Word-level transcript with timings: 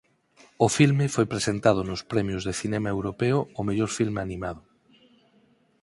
O 0.65 0.67
filme 0.77 1.05
foi 1.15 1.25
presentado 1.33 1.81
nos 1.89 2.01
Premios 2.11 2.41
de 2.47 2.53
Cinema 2.61 2.89
Europeo 2.95 3.37
ó 3.59 3.61
mellor 3.69 3.89
filme 3.97 4.19
animado. 4.27 4.61